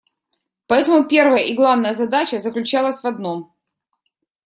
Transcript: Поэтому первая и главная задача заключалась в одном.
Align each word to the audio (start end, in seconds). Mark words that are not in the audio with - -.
Поэтому 0.65 1.03
первая 1.07 1.43
и 1.43 1.53
главная 1.53 1.93
задача 1.93 2.39
заключалась 2.39 3.03
в 3.03 3.05
одном. 3.05 3.53